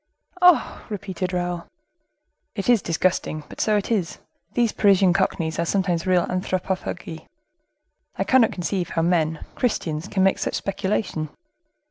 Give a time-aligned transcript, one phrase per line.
[0.41, 1.67] "Oh!" repeated Raoul.
[2.55, 4.17] "It is disgusting, but so it is.
[4.55, 7.27] These Parisian cockneys are sometimes real anthropophagi.
[8.15, 11.29] I cannot conceive how men, Christians, can make such speculation.